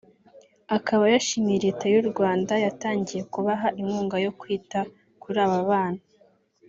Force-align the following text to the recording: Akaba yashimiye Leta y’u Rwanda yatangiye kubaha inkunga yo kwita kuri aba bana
Akaba 0.77 1.03
yashimiye 1.13 1.57
Leta 1.65 1.85
y’u 1.93 2.05
Rwanda 2.11 2.53
yatangiye 2.65 3.21
kubaha 3.33 3.67
inkunga 3.79 4.17
yo 4.25 4.31
kwita 4.39 4.79
kuri 5.21 5.37
aba 5.45 5.59
bana 5.69 6.01